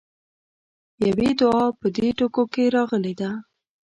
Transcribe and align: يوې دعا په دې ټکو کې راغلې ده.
يوې 1.07 1.29
دعا 1.39 1.65
په 1.79 1.87
دې 1.95 2.07
ټکو 2.17 2.43
کې 2.53 2.63
راغلې 2.75 3.13
ده. 3.19 3.31